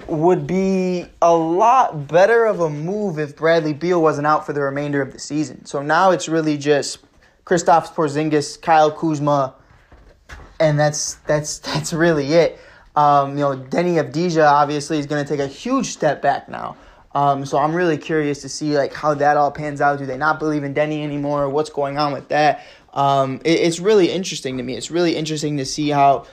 [0.08, 4.62] would be a lot better of a move if Bradley Beal wasn't out for the
[4.62, 5.64] remainder of the season.
[5.64, 6.98] So now it's really just
[7.46, 9.56] Kristaps Porzingis, Kyle Kuzma,
[10.62, 12.60] and that's that's that's really it.
[12.96, 16.76] Um, you know, Deni Avdija obviously is going to take a huge step back now.
[17.14, 20.00] Um, so I'm really curious to see like how that all pans out.
[20.00, 21.50] Do they not believe in Deni anymore?
[21.50, 22.66] What's going on with that?
[22.94, 24.76] Um, it, it's really interesting to me.
[24.76, 26.26] It's really interesting to see how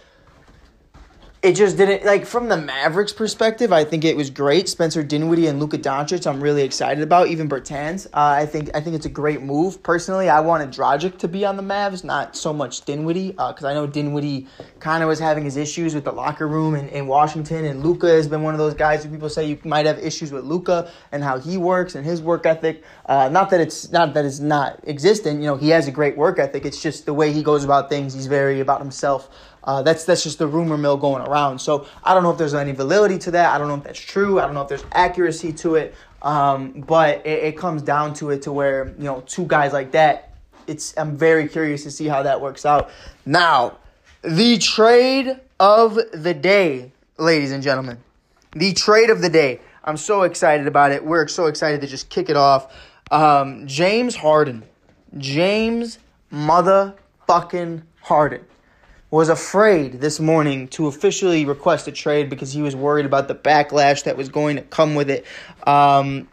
[1.40, 3.72] it just didn't like from the Mavericks perspective.
[3.72, 4.68] I think it was great.
[4.68, 6.26] Spencer Dinwiddie and Luka Doncic.
[6.26, 8.06] I'm really excited about even Bertans.
[8.06, 9.80] Uh, I think I think it's a great move.
[9.84, 13.68] Personally, I wanted Dragic to be on the Mavs, not so much Dinwiddie, because uh,
[13.68, 14.48] I know Dinwiddie
[14.80, 18.08] kind of was having his issues with the locker room in, in Washington, and Luka
[18.08, 20.90] has been one of those guys who people say you might have issues with Luka
[21.12, 22.82] and how he works and his work ethic.
[23.06, 25.40] Uh, not that it's not that it's not existent.
[25.40, 26.64] You know, he has a great work ethic.
[26.64, 28.12] It's just the way he goes about things.
[28.12, 29.30] He's very about himself.
[29.68, 31.58] Uh, that's that's just the rumor mill going around.
[31.58, 33.54] So I don't know if there's any validity to that.
[33.54, 34.40] I don't know if that's true.
[34.40, 35.94] I don't know if there's accuracy to it.
[36.22, 39.90] Um, but it, it comes down to it to where you know two guys like
[39.92, 40.32] that.
[40.66, 42.88] It's I'm very curious to see how that works out.
[43.26, 43.76] Now,
[44.22, 47.98] the trade of the day, ladies and gentlemen,
[48.52, 49.60] the trade of the day.
[49.84, 51.04] I'm so excited about it.
[51.04, 52.74] We're so excited to just kick it off.
[53.10, 54.62] Um, James Harden,
[55.18, 55.98] James
[56.32, 58.46] motherfucking Harden
[59.10, 63.34] was afraid this morning to officially request a trade because he was worried about the
[63.34, 65.24] backlash that was going to come with it.
[65.66, 66.28] Um,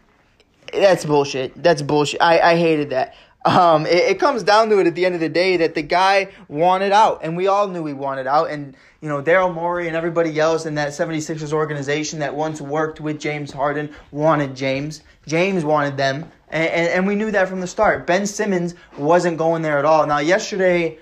[0.72, 1.62] that's bullshit.
[1.62, 2.20] That's bullshit.
[2.20, 3.14] I, I hated that.
[3.46, 5.82] Um, it, it, comes down to it at the end of the day that the
[5.82, 8.50] guy wanted out, and we all knew he wanted out.
[8.50, 13.00] And, you know, Daryl Morey and everybody else in that 76ers organization that once worked
[13.00, 15.04] with James Harden wanted James.
[15.28, 18.04] James wanted them, and, and, and we knew that from the start.
[18.04, 20.04] Ben Simmons wasn't going there at all.
[20.08, 20.98] Now, yesterday,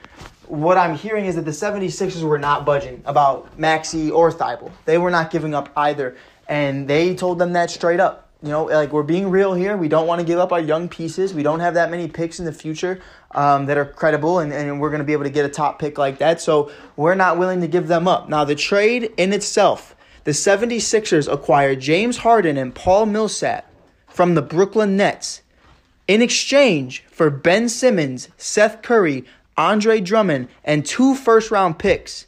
[0.48, 4.72] what I'm hearing is that the 76ers were not budging about Maxey or Thybulle.
[4.84, 6.16] They were not giving up either.
[6.48, 8.28] And they told them that straight up.
[8.42, 9.74] You know, like we're being real here.
[9.76, 11.32] We don't want to give up our young pieces.
[11.32, 14.78] We don't have that many picks in the future um, that are credible, and, and
[14.78, 16.42] we're going to be able to get a top pick like that.
[16.42, 18.28] So we're not willing to give them up.
[18.28, 23.66] Now, the trade in itself, the 76ers acquired James Harden and Paul Millsap
[24.08, 25.40] from the Brooklyn Nets
[26.06, 29.24] in exchange for Ben Simmons, Seth Curry,
[29.56, 32.26] Andre Drummond, and two first round picks.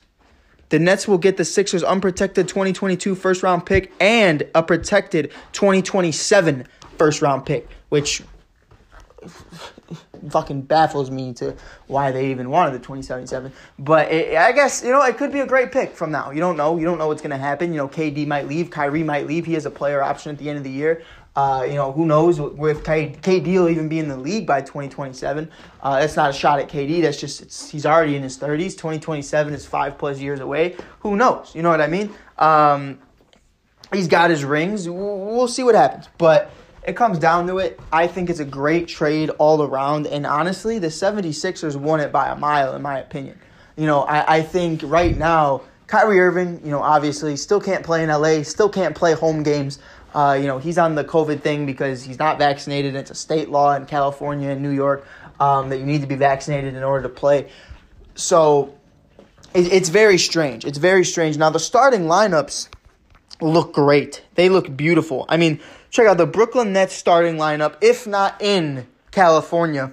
[0.69, 6.67] The Nets will get the Sixers' unprotected 2022 first round pick and a protected 2027
[6.99, 8.23] first round pick, which
[10.31, 11.55] fucking baffles me to
[11.87, 13.53] why they even wanted the 2077.
[13.79, 16.31] But it, I guess, you know, it could be a great pick from now.
[16.31, 16.77] You don't know.
[16.77, 17.73] You don't know what's going to happen.
[17.73, 18.71] You know, KD might leave.
[18.71, 19.47] Kyrie might leave.
[19.47, 21.03] He has a player option at the end of the year.
[21.37, 25.51] Uh, you know, who knows if KD will even be in the league by 2027.
[25.83, 27.03] Uh, that's not a shot at KD.
[27.03, 28.73] That's just, he's already in his 30s.
[28.73, 30.77] 2027 is five plus years away.
[31.01, 31.55] Who knows?
[31.55, 32.11] You know what I mean?
[32.39, 32.99] Um,
[33.93, 34.89] he's got his rings.
[34.89, 36.09] We'll see what happens.
[36.17, 36.51] But
[36.87, 37.79] it comes down to it.
[37.93, 40.07] I think it's a great trade all around.
[40.07, 43.39] And honestly, the 76ers won it by a mile, in my opinion.
[43.77, 48.03] You know, I, I think right now, Kyrie Irving, you know, obviously still can't play
[48.03, 49.79] in LA, still can't play home games.
[50.17, 52.97] Uh, you know, he's on the COVID thing because he's not vaccinated.
[52.97, 55.07] It's a state law in California and New York
[55.39, 57.51] um, that you need to be vaccinated in order to play.
[58.15, 58.75] So
[59.53, 60.65] it, it's very strange.
[60.65, 61.37] It's very strange.
[61.37, 62.69] Now, the starting lineups
[63.43, 64.25] look great.
[64.37, 65.27] They look beautiful.
[65.29, 69.93] I mean, check out the Brooklyn Nets starting lineup, if not in California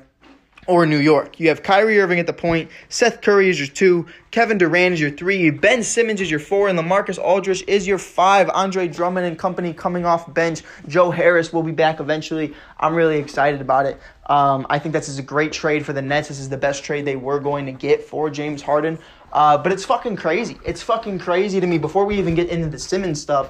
[0.68, 1.40] or New York.
[1.40, 5.02] You have Kyrie Irving at the point, Seth Curry is your two, Kevin Durant is
[5.02, 8.50] your three, Ben Simmons is your four, and LaMarcus Aldridge is your five.
[8.50, 10.62] Andre Drummond and company coming off bench.
[10.88, 12.54] Joe Harris will be back eventually.
[12.80, 14.00] I'm really excited about it.
[14.28, 16.30] Um, I think this is a great trade for the Nets.
[16.30, 18.98] This is the best trade they were going to get for James Harden.
[19.32, 20.58] Uh, but it's fucking crazy.
[20.66, 21.78] It's fucking crazy to me.
[21.78, 23.50] Before we even get into the Simmons stuff,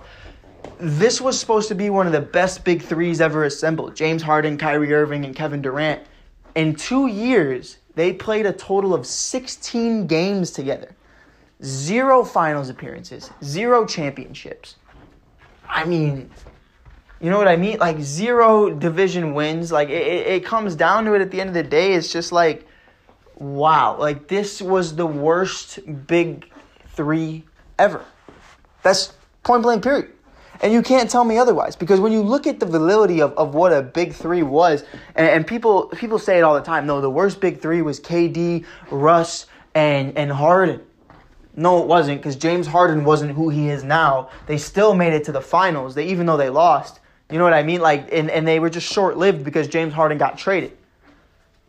[0.80, 3.95] this was supposed to be one of the best big threes ever assembled.
[3.95, 6.02] James Harden, Kyrie Irving, and Kevin Durant
[6.55, 10.95] in two years, they played a total of 16 games together.
[11.63, 14.75] Zero finals appearances, zero championships.
[15.67, 16.29] I mean,
[17.21, 17.79] you know what I mean?
[17.79, 19.71] Like, zero division wins.
[19.71, 21.93] Like, it, it comes down to it at the end of the day.
[21.93, 22.67] It's just like,
[23.35, 23.97] wow.
[23.97, 26.45] Like, this was the worst big
[26.89, 27.45] three
[27.79, 28.03] ever.
[28.81, 29.13] That's
[29.43, 30.11] point blank, period.
[30.63, 33.54] And you can't tell me otherwise because when you look at the validity of, of
[33.54, 37.02] what a big three was, and, and people people say it all the time, no,
[37.02, 40.80] the worst big three was KD, Russ, and, and Harden.
[41.58, 44.30] No, it wasn't because James Harden wasn't who he is now.
[44.47, 47.02] They still made it to the finals, they, even though they lost.
[47.30, 47.82] You know what I mean?
[47.82, 50.78] Like, and, and they were just short lived because James Harden got traded.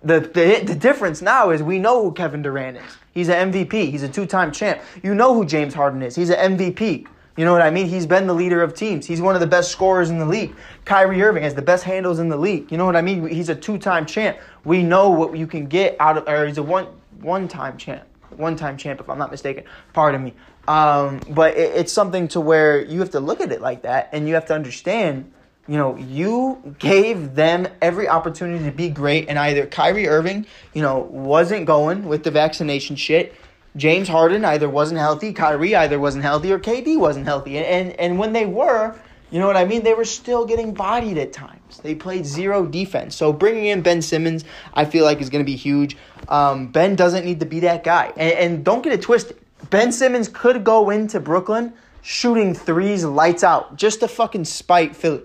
[0.04, 2.96] The, the, the difference now is we know who Kevin Durant is.
[3.12, 3.90] He's an MVP.
[3.90, 4.80] He's a two time champ.
[5.02, 6.14] You know who James Harden is.
[6.14, 7.06] He's an MVP.
[7.36, 7.88] You know what I mean?
[7.88, 9.06] He's been the leader of teams.
[9.06, 10.54] He's one of the best scorers in the league.
[10.84, 12.70] Kyrie Irving has the best handles in the league.
[12.70, 13.26] You know what I mean?
[13.26, 14.38] He's a two-time champ.
[14.64, 16.86] We know what you can get out of, or he's a one
[17.20, 18.04] one-time champ,
[18.36, 19.64] one-time champ if I'm not mistaken.
[19.92, 20.34] Pardon me.
[20.68, 24.10] Um, but it, it's something to where you have to look at it like that,
[24.12, 25.32] and you have to understand.
[25.66, 30.82] You know, you gave them every opportunity to be great, and either Kyrie Irving, you
[30.82, 33.34] know, wasn't going with the vaccination shit
[33.76, 37.58] James Harden either wasn't healthy, Kyrie either wasn't healthy, or KD wasn't healthy.
[37.58, 38.94] And, and, and when they were,
[39.30, 39.82] you know what I mean?
[39.82, 41.78] They were still getting bodied at times.
[41.78, 43.16] They played zero defense.
[43.16, 45.96] So bringing in Ben Simmons, I feel like is going to be huge.
[46.28, 48.12] Um, ben doesn't need to be that guy.
[48.16, 49.38] And, and don't get it twisted.
[49.70, 55.22] Ben Simmons could go into Brooklyn shooting threes lights out just to fucking spite Philly.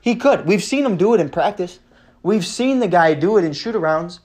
[0.00, 0.46] He could.
[0.46, 1.78] We've seen him do it in practice.
[2.22, 4.20] We've seen the guy do it in shoot arounds.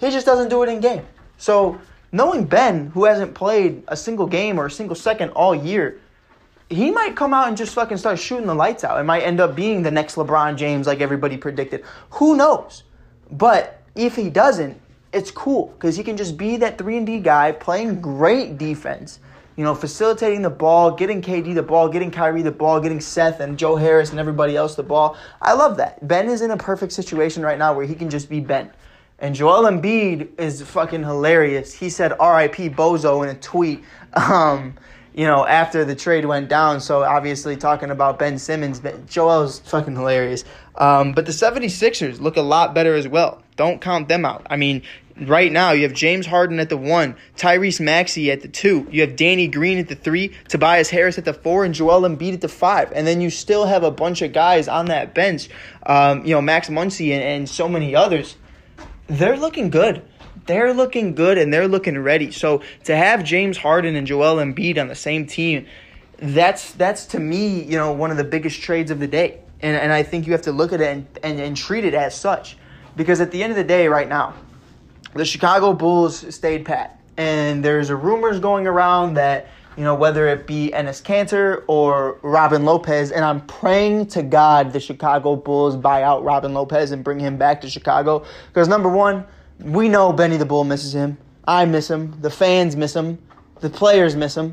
[0.00, 1.06] He just doesn't do it in game.
[1.38, 1.80] So
[2.12, 6.00] knowing Ben, who hasn't played a single game or a single second all year,
[6.68, 8.98] he might come out and just fucking start shooting the lights out.
[9.00, 11.84] It might end up being the next LeBron James, like everybody predicted.
[12.10, 12.84] Who knows?
[13.32, 14.80] But if he doesn't,
[15.12, 19.18] it's cool because he can just be that three and D guy playing great defense.
[19.56, 23.40] You know, facilitating the ball, getting KD the ball, getting Kyrie the ball, getting Seth
[23.40, 25.16] and Joe Harris and everybody else the ball.
[25.42, 26.06] I love that.
[26.06, 28.70] Ben is in a perfect situation right now where he can just be Ben.
[29.20, 31.74] And Joel Embiid is fucking hilarious.
[31.74, 32.70] He said R.I.P.
[32.70, 33.84] Bozo in a tweet.
[34.14, 34.74] Um,
[35.14, 36.80] you know, after the trade went down.
[36.80, 40.44] So obviously talking about Ben Simmons, Joel's fucking hilarious.
[40.76, 43.42] Um, but the 76ers look a lot better as well.
[43.56, 44.46] Don't count them out.
[44.48, 44.82] I mean,
[45.20, 49.02] right now you have James Harden at the one, Tyrese Maxey at the two, you
[49.02, 52.40] have Danny Green at the three, Tobias Harris at the four, and Joel Embiid at
[52.40, 52.90] the five.
[52.92, 55.50] And then you still have a bunch of guys on that bench,
[55.84, 58.36] um, you know, Max Muncy and, and so many others.
[59.10, 60.02] They're looking good
[60.46, 62.32] they're looking good and they're looking ready.
[62.32, 65.66] So to have James Harden and Joel Embiid on the same team,
[66.18, 69.40] that's that's to me, you know, one of the biggest trades of the day.
[69.60, 71.94] And and I think you have to look at it and, and, and treat it
[71.94, 72.56] as such.
[72.96, 74.34] Because at the end of the day, right now,
[75.14, 77.00] the Chicago Bulls stayed pat.
[77.16, 79.48] And there's rumors going around that,
[79.80, 84.74] you know, whether it be Enes Kanter or Robin Lopez, and I'm praying to God
[84.74, 88.26] the Chicago Bulls buy out Robin Lopez and bring him back to Chicago.
[88.48, 89.24] Because number one,
[89.58, 91.16] we know Benny the Bull misses him.
[91.46, 92.14] I miss him.
[92.20, 93.18] The fans miss him.
[93.60, 94.52] The players miss him.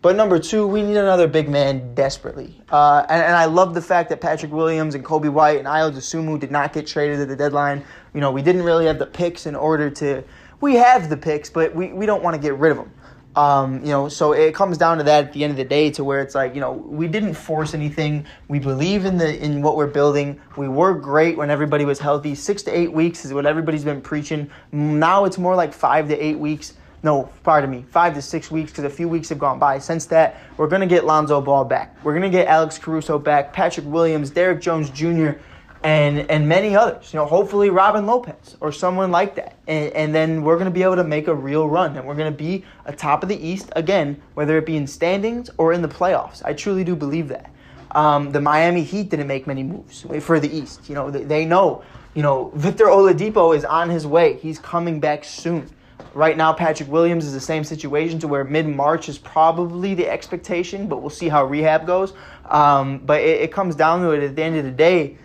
[0.00, 2.58] But number two, we need another big man desperately.
[2.70, 5.92] Uh, and, and, I love the fact that Patrick Williams and Coby White and Ayo
[5.92, 7.84] Dosunmu did not get traded at the deadline.
[8.14, 10.24] You know, we didn't really have the picks in order to.
[10.62, 12.90] We have the picks, but we, we don't want to get rid of them.
[13.38, 15.92] Um, you know, so it comes down to that at the end of the day,
[15.92, 18.26] to where it's like, you know, we didn't force anything.
[18.48, 20.40] We believe in the in what we're building.
[20.56, 22.34] We were great when everybody was healthy.
[22.34, 24.50] Six to eight weeks is what everybody's been preaching.
[24.72, 26.74] Now it's more like five to eight weeks.
[27.04, 29.78] No, pardon me, five to six weeks because a few weeks have gone by.
[29.78, 31.96] Since that, we're gonna get Lonzo Ball back.
[32.02, 35.38] We're gonna get Alex Caruso back, Patrick Williams, Derrick Jones Jr
[35.82, 37.12] and and many others.
[37.12, 39.56] You know, hopefully Robin Lopez or someone like that.
[39.66, 42.14] And, and then we're going to be able to make a real run, and we're
[42.14, 45.72] going to be a top of the East again, whether it be in standings or
[45.72, 46.42] in the playoffs.
[46.44, 47.50] I truly do believe that.
[47.92, 50.88] Um, the Miami Heat didn't make many moves for the East.
[50.88, 51.82] You know, they, they know.
[52.14, 54.34] You know, Victor Oladipo is on his way.
[54.38, 55.70] He's coming back soon.
[56.14, 60.08] Right now, Patrick Williams is the same situation to where mid March is probably the
[60.08, 62.12] expectation, but we'll see how rehab goes.
[62.46, 65.18] Um, but it, it comes down to it at the end of the day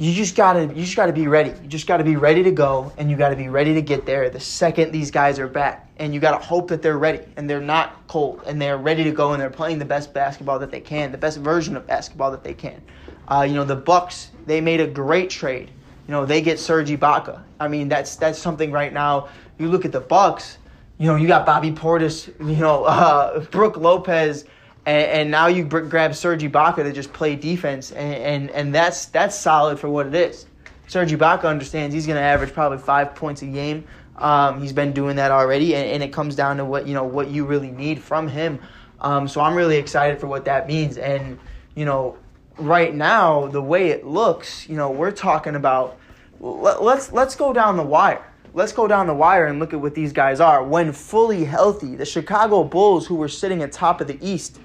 [0.00, 1.50] you just gotta you just gotta be ready.
[1.50, 4.30] You just gotta be ready to go and you gotta be ready to get there
[4.30, 5.90] the second these guys are back.
[5.98, 9.10] And you gotta hope that they're ready and they're not cold and they're ready to
[9.10, 12.30] go and they're playing the best basketball that they can, the best version of basketball
[12.30, 12.80] that they can.
[13.28, 15.70] Uh, you know, the Bucks, they made a great trade.
[16.08, 17.42] You know, they get Serge Ibaka.
[17.60, 19.28] I mean, that's that's something right now.
[19.58, 20.56] You look at the Bucks,
[20.96, 24.46] you know, you got Bobby Portis, you know, uh, Brook Lopez,
[24.86, 29.06] and, and now you grab Serge Ibaka to just play defense, and, and, and that's
[29.06, 30.46] that's solid for what it is.
[30.88, 33.84] Serge Ibaka understands he's going to average probably five points a game.
[34.16, 37.04] Um, he's been doing that already, and, and, it comes down to what you know
[37.04, 38.58] what you really need from him.
[39.00, 40.98] Um, so I'm really excited for what that means.
[40.98, 41.38] And
[41.74, 42.18] you know,
[42.58, 45.98] right now the way it looks, you know, we're talking about
[46.40, 48.24] let, let's let's go down the wire.
[48.52, 50.64] Let's go down the wire and look at what these guys are.
[50.64, 54.58] When fully healthy, the Chicago Bulls, who were sitting at top of the East,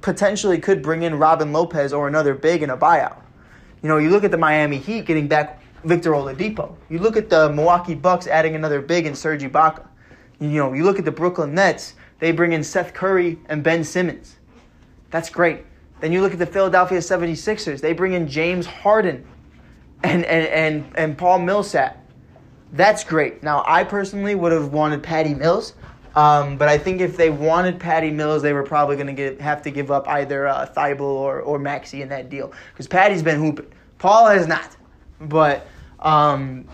[0.00, 3.20] potentially could bring in Robin Lopez or another big in a buyout.
[3.82, 6.74] You know, you look at the Miami Heat getting back Victor Oladipo.
[6.88, 9.86] You look at the Milwaukee Bucks adding another big in Serge Ibaka.
[10.40, 13.84] You know, you look at the Brooklyn Nets, they bring in Seth Curry and Ben
[13.84, 14.36] Simmons.
[15.10, 15.64] That's great.
[16.00, 19.26] Then you look at the Philadelphia 76ers, they bring in James Harden
[20.02, 22.00] and, and, and, and Paul Millsap.
[22.72, 23.42] That's great.
[23.42, 25.74] Now, I personally would have wanted Patty Mills.
[26.16, 29.62] Um, but I think if they wanted Patty Mills, they were probably going to have
[29.62, 33.40] to give up either uh, Thybulle or, or Maxey in that deal because Patty's been
[33.40, 33.66] hooping.
[33.98, 34.76] Paul has not.
[35.20, 35.66] But
[36.00, 36.68] um,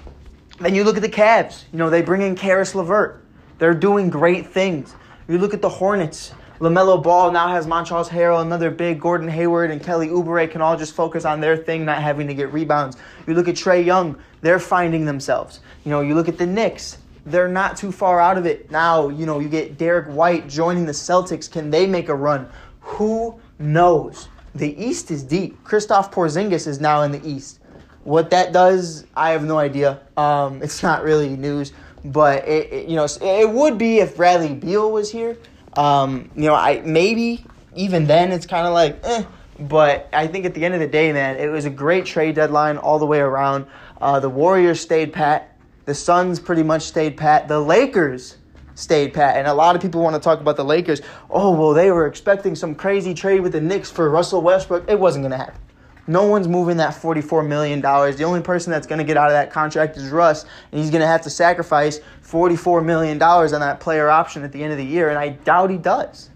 [0.58, 1.64] then you look at the Cavs.
[1.72, 3.24] You know, they bring in Caris LeVert.
[3.58, 4.94] They're doing great things.
[5.28, 6.32] You look at the Hornets.
[6.60, 9.00] LaMelo Ball now has Montrezl Harrell, another big.
[9.00, 12.34] Gordon Hayward and Kelly Oubre can all just focus on their thing, not having to
[12.34, 12.98] get rebounds.
[13.26, 15.60] You look at Trae Young, they're finding themselves.
[15.84, 16.98] You know, you look at the Knicks,
[17.30, 18.70] they're not too far out of it.
[18.70, 21.50] Now, you know, you get Derrick White joining the Celtics.
[21.50, 22.48] Can they make a run?
[22.80, 24.28] Who knows?
[24.54, 25.62] The East is deep.
[25.64, 27.60] Kristaps Porzingis is now in the East.
[28.04, 30.00] What that does, I have no idea.
[30.16, 31.72] Um, it's not really news,
[32.04, 35.36] but it, it, you know it would be if Bradley Beal was here.
[35.74, 37.44] Um, you know, I maybe
[37.76, 39.24] even then it's kind of like, eh.
[39.60, 42.34] But I think at the end of the day, man, it was a great trade
[42.34, 43.66] deadline all the way around.
[44.00, 45.49] Uh, the Warriors stayed pat.
[45.90, 47.48] The Suns pretty much stayed pat.
[47.48, 48.36] The Lakers
[48.76, 49.36] stayed pat.
[49.36, 51.02] And a lot of people want to talk about the Lakers.
[51.28, 54.88] Oh, well, they were expecting some crazy trade with the Knicks for Russell Westbrook.
[54.88, 55.60] It wasn't going to happen.
[56.06, 57.80] No one's moving that $44 million.
[57.80, 60.90] The only person that's going to get out of that contract is Russ, and he's
[60.90, 64.78] going to have to sacrifice $44 million on that player option at the end of
[64.78, 66.30] the year, and I doubt he does.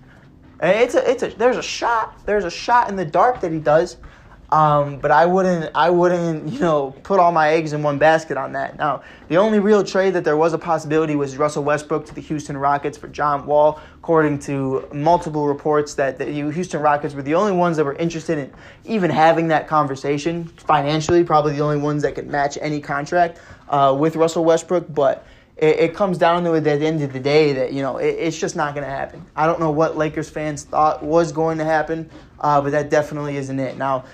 [0.61, 3.61] It's a, it's a, there's a shot, there's a shot in the dark that he
[3.61, 3.99] does,
[4.55, 8.37] um, but I wouldn't, I wouldn't, you know, put all my eggs in one basket
[8.37, 8.79] on that.
[8.79, 12.21] Now, the only real trade that there was a possibility was Russell Westbrook to the
[12.21, 13.81] Houston Rockets for John Wall.
[13.97, 18.39] According to multiple reports, that the Houston Rockets were the only ones that were interested
[18.39, 18.53] in
[18.85, 21.25] even having that conversation financially.
[21.25, 25.27] Probably the only ones that could match any contract uh, with Russell Westbrook, but.
[25.57, 27.99] It, it, comes down to it at the end of the day that you know
[27.99, 29.25] it, it's just not going to happen.
[29.37, 33.37] I don't know what Lakers fans thought was going to happen, uh, but that definitely
[33.37, 33.77] isn't it.
[33.77, 34.05] Now,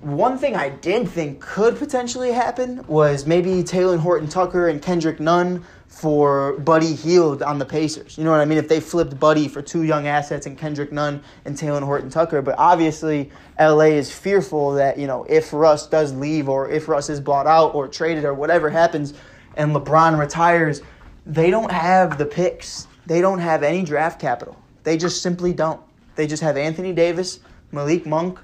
[0.00, 5.20] one thing I did think could potentially happen was maybe Talen Horton Tucker and Kendrick
[5.20, 8.16] Nunn for Buddy Hield on the Pacers.
[8.16, 8.58] You know what I mean?
[8.58, 12.42] If they flipped Buddy for two young assets and Kendrick Nunn and Talen Horton Tucker.
[12.42, 17.08] But obviously, LA is fearful that, you know, if Russ does leave or if Russ
[17.08, 19.14] is bought out or traded or whatever happens
[19.56, 20.82] and LeBron retires,
[21.26, 22.86] they don't have the picks.
[23.06, 24.56] They don't have any draft capital.
[24.84, 25.80] They just simply don't.
[26.14, 27.40] They just have Anthony Davis,
[27.72, 28.38] Malik Monk,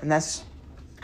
[0.00, 0.44] and that's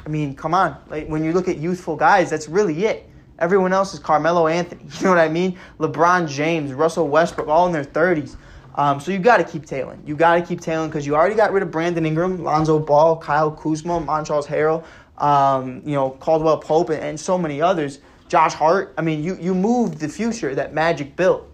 [0.04, 0.76] I mean, come on.
[0.88, 3.08] Like when you look at youthful guys, that's really it.
[3.38, 4.84] Everyone else is Carmelo Anthony.
[4.98, 5.58] You know what I mean?
[5.78, 8.36] LeBron James, Russell Westbrook, all in their 30s.
[8.76, 10.02] Um, so you got to keep tailing.
[10.04, 13.16] You got to keep tailing because you already got rid of Brandon Ingram, Lonzo Ball,
[13.16, 14.84] Kyle Kuzma, Montrezl Harrell,
[15.22, 18.00] um, you know Caldwell Pope, and, and so many others.
[18.28, 18.94] Josh Hart.
[18.98, 21.48] I mean, you you moved the future that Magic built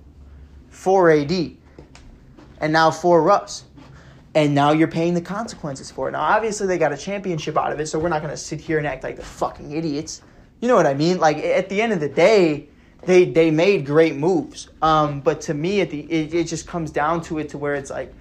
[0.71, 1.31] for AD,
[2.61, 3.65] and now for Russ
[4.35, 6.13] and now you're paying the consequences for it.
[6.13, 8.61] Now, obviously, they got a championship out of it, so we're not going to sit
[8.61, 10.23] here and act like the fucking idiots.
[10.61, 11.19] You know what I mean?
[11.19, 12.69] Like at the end of the day,
[13.03, 14.69] they they made great moves.
[14.83, 17.75] Um, but to me, at the it, it just comes down to it to where
[17.75, 18.13] it's like,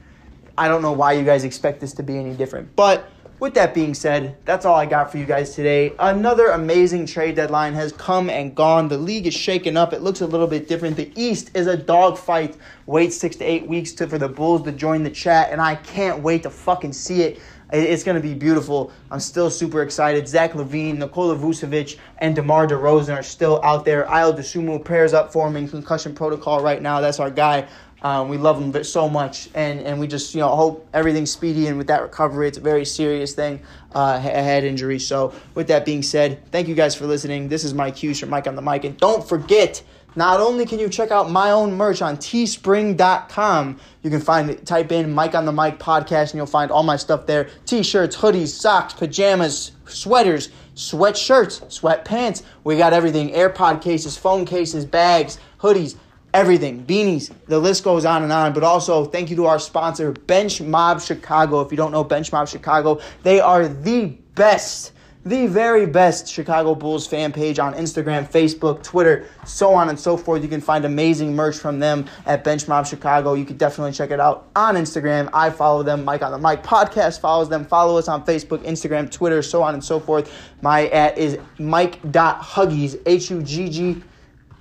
[0.57, 3.10] I don't know why you guys expect this to be any different, but
[3.40, 5.94] with that being said, that's all I got for you guys today.
[6.00, 8.88] Another amazing trade deadline has come and gone.
[8.88, 9.94] The league is shaken up.
[9.94, 10.98] It looks a little bit different.
[10.98, 12.58] The East is a dogfight.
[12.86, 15.76] Wait six to eight weeks to, for the Bulls to join the chat, and I
[15.76, 17.40] can't wait to fucking see it.
[17.72, 18.92] It's going to be beautiful.
[19.12, 20.28] I'm still super excited.
[20.28, 24.06] Zach LaVine, Nikola Vucevic, and DeMar DeRozan are still out there.
[24.06, 27.00] Ayo Dosunmu pairs up for him in concussion protocol right now.
[27.00, 27.68] That's our guy.
[28.02, 31.68] Um, we love him so much, and, and we just you know hope everything's speedy.
[31.68, 33.60] And with that recovery, it's a very serious thing,
[33.93, 35.00] uh, a head injury.
[35.00, 37.50] So with that being said, thank you guys for listening.
[37.50, 39.84] This is Mike Hughes from Mike on the Mic, and don't forget.
[40.16, 44.66] Not only can you check out my own merch on teespring.com, you can find it,
[44.66, 47.47] type in Mike on the Mic podcast and you'll find all my stuff there.
[47.68, 52.41] T-shirts, hoodies, socks, pajamas, sweaters, sweatshirts, sweatpants.
[52.64, 53.30] We got everything.
[53.30, 55.95] AirPod cases, phone cases, bags, hoodies,
[56.34, 58.54] everything, beanies, the list goes on and on.
[58.54, 61.62] But also, thank you to our sponsor, Bench Mob Chicago.
[61.62, 64.94] If you don't know Bench Mob Chicago, they are the best,
[65.26, 70.16] the very best Chicago Bulls fan page on Instagram, Facebook, Twitter, so on and so
[70.16, 70.42] forth.
[70.42, 73.34] You can find amazing merch from them at Bench Mob Chicago.
[73.34, 75.30] You can definitely check it out on Instagram.
[75.34, 76.06] I follow them.
[76.06, 77.66] Mike on the Mic podcast follows them.
[77.66, 80.32] Follow us on Facebook, Instagram, Twitter, so on and so forth.
[80.62, 84.04] My at is Mike.Huggies, H U G G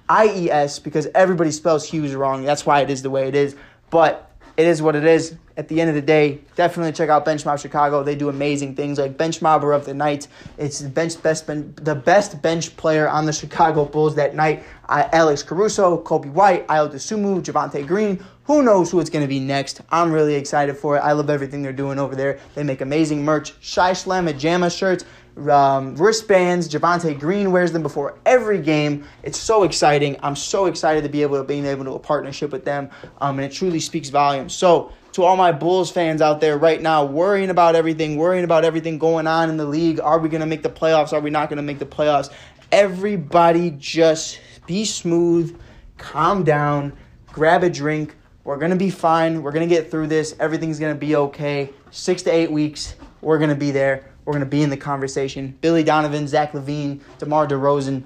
[0.08, 2.44] IES because everybody spells Hughes wrong.
[2.44, 3.56] That's why it is the way it is.
[3.90, 4.28] But
[4.58, 5.36] it is what it is.
[5.56, 8.02] At the end of the day, definitely check out Bench Mob Chicago.
[8.02, 10.28] They do amazing things like Bench Mobber of the Night.
[10.56, 14.64] It's the bench best ben, the best bench player on the Chicago Bulls that night.
[14.88, 18.24] Alex Caruso, Coby White, Ayo Dosunmu, Javonte Green.
[18.44, 19.80] Who knows who it's going to be next?
[19.90, 21.00] I'm really excited for it.
[21.00, 22.38] I love everything they're doing over there.
[22.54, 23.54] They make amazing merch.
[23.60, 25.04] Shy Slam Jamma shirts
[25.50, 26.68] um, wristbands.
[26.68, 29.04] Javonte Green wears them before every game.
[29.22, 30.16] It's so exciting.
[30.22, 33.38] I'm so excited to be able to being able to a partnership with them, um,
[33.38, 34.54] and it truly speaks volumes.
[34.54, 38.64] So to all my Bulls fans out there right now, worrying about everything, worrying about
[38.64, 40.00] everything going on in the league.
[40.00, 41.12] Are we going to make the playoffs?
[41.12, 42.30] Are we not going to make the playoffs?
[42.70, 45.58] Everybody just be smooth,
[45.96, 46.92] calm down,
[47.32, 48.14] grab a drink.
[48.44, 49.42] We're going to be fine.
[49.42, 50.36] We're going to get through this.
[50.38, 51.70] Everything's going to be okay.
[51.90, 54.10] Six to eight weeks, we're going to be there.
[54.28, 55.56] We're going to be in the conversation.
[55.62, 58.02] Billy Donovan, Zach LaVine, DeMar DeRozan.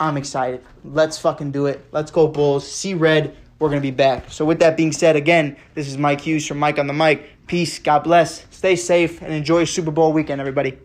[0.00, 0.64] I'm excited.
[0.82, 1.86] Let's fucking do it.
[1.92, 2.68] Let's go Bulls.
[2.68, 3.36] See red.
[3.60, 4.32] We're going to be back.
[4.32, 7.46] So with that being said, again, this is Mike Hughes from Mike on the Mic.
[7.46, 7.78] Peace.
[7.78, 8.44] God bless.
[8.50, 10.76] Stay safe and enjoy Super Bowl weekend, everybody.